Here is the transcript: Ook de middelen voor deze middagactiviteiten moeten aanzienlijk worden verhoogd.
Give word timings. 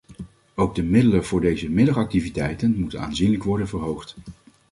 Ook 0.55 0.75
de 0.75 0.83
middelen 0.83 1.25
voor 1.25 1.41
deze 1.41 1.69
middagactiviteiten 1.69 2.79
moeten 2.79 2.99
aanzienlijk 3.01 3.43
worden 3.43 3.67
verhoogd. 3.67 4.15